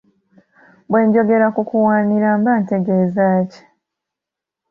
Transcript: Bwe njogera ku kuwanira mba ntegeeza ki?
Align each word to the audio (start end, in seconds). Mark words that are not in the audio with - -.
Bwe 0.89 1.01
njogera 1.07 1.47
ku 1.55 1.61
kuwanira 1.69 2.29
mba 2.39 2.53
ntegeeza 2.63 3.25
ki? 3.51 3.61